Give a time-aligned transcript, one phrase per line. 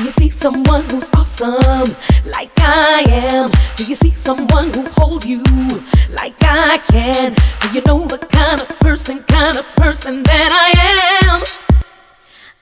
[0.00, 1.94] Do you see someone who's awesome
[2.24, 3.50] like I am?
[3.76, 5.42] Do you see someone who holds you
[6.08, 7.34] like I can?
[7.60, 11.42] Do you know the kind of person, kind of person that I am?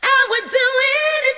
[0.03, 0.66] I would do
[1.14, 1.38] anything.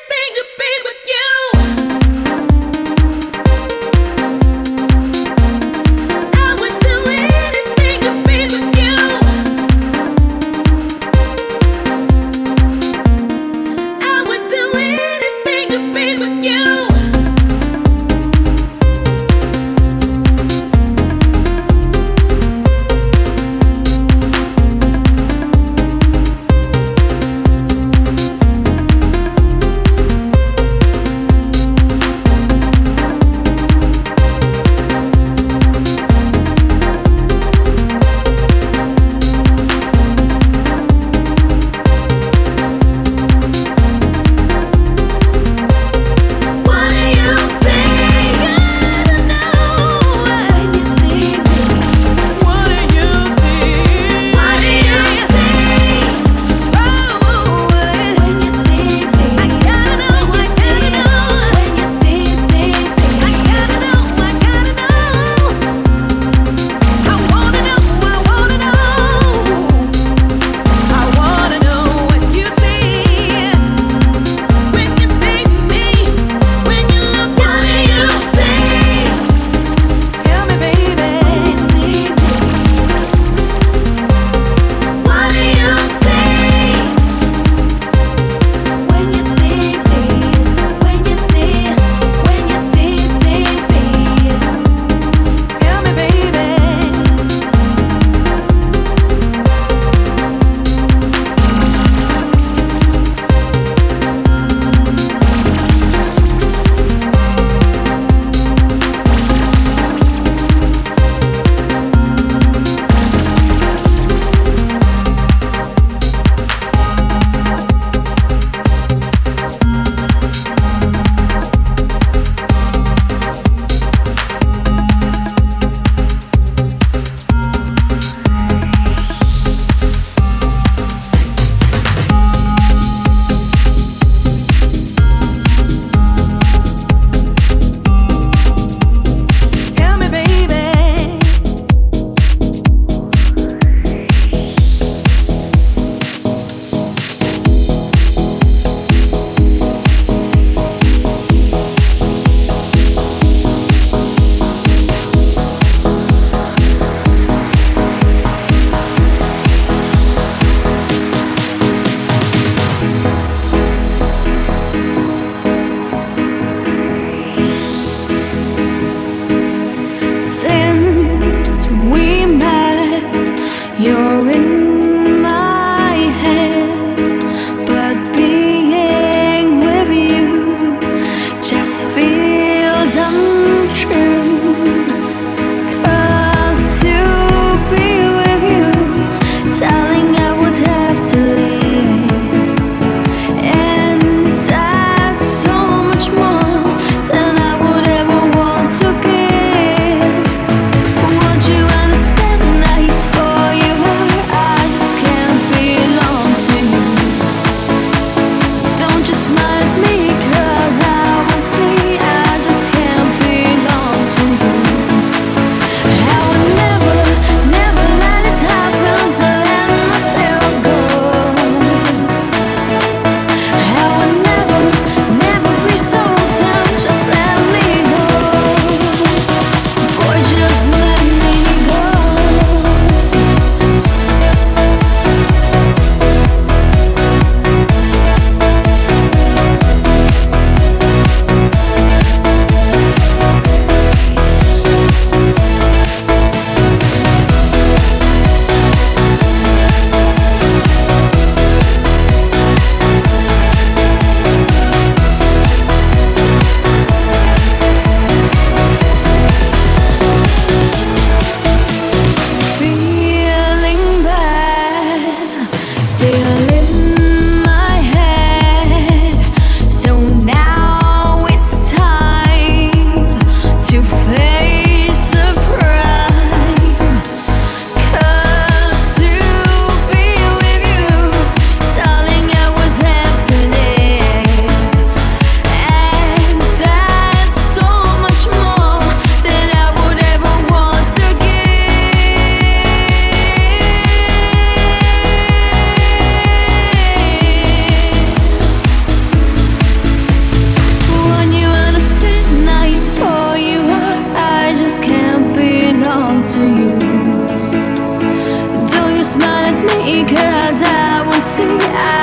[309.92, 311.58] because I will see.
[311.58, 311.99] I